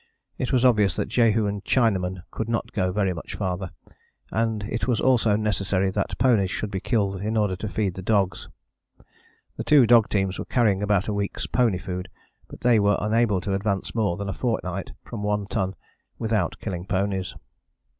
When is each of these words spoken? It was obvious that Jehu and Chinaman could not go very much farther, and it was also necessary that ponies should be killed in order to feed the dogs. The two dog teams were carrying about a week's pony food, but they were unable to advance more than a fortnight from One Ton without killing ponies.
It 0.39 0.51
was 0.51 0.65
obvious 0.65 0.95
that 0.95 1.09
Jehu 1.09 1.45
and 1.45 1.63
Chinaman 1.63 2.23
could 2.31 2.49
not 2.49 2.71
go 2.71 2.91
very 2.91 3.13
much 3.13 3.35
farther, 3.35 3.69
and 4.31 4.63
it 4.63 4.87
was 4.87 4.99
also 4.99 5.35
necessary 5.35 5.91
that 5.91 6.17
ponies 6.17 6.49
should 6.49 6.71
be 6.71 6.79
killed 6.79 7.21
in 7.21 7.37
order 7.37 7.55
to 7.57 7.69
feed 7.69 7.93
the 7.93 8.01
dogs. 8.01 8.47
The 9.57 9.63
two 9.63 9.85
dog 9.85 10.09
teams 10.09 10.39
were 10.39 10.45
carrying 10.45 10.81
about 10.81 11.07
a 11.07 11.13
week's 11.13 11.45
pony 11.45 11.77
food, 11.77 12.09
but 12.47 12.61
they 12.61 12.79
were 12.79 12.97
unable 12.99 13.39
to 13.41 13.53
advance 13.53 13.93
more 13.93 14.17
than 14.17 14.27
a 14.27 14.33
fortnight 14.33 14.93
from 15.03 15.21
One 15.21 15.45
Ton 15.45 15.75
without 16.17 16.57
killing 16.59 16.87
ponies. 16.87 17.35